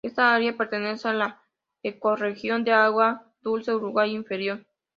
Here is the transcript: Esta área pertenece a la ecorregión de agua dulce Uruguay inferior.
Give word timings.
Esta 0.03 0.33
área 0.33 0.57
pertenece 0.57 1.09
a 1.09 1.13
la 1.13 1.43
ecorregión 1.83 2.63
de 2.63 2.71
agua 2.71 3.31
dulce 3.43 3.75
Uruguay 3.75 4.09
inferior. 4.09 4.65